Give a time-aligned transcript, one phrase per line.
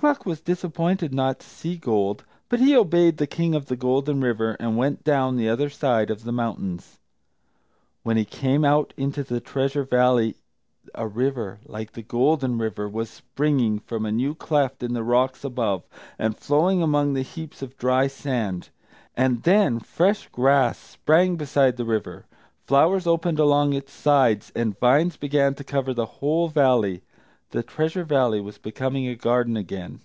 [0.00, 4.22] Gluck was disappointed not to see gold, but he obeyed the King of the Golden
[4.22, 6.98] River, and went down the other side of the mountains.
[8.02, 10.36] When he came out into the Treasure Valley,
[10.94, 15.44] a river, like the Golden River, was springing from a new cleft in the rocks
[15.44, 15.82] above,
[16.18, 18.70] and flowing among the heaps of dry sand.
[19.18, 22.24] And then fresh grass sprang beside the river,
[22.66, 27.02] flowers opened along its sides, and vines began to cover the whole valley.
[27.52, 30.02] The Treasure Valley was becoming a garden again.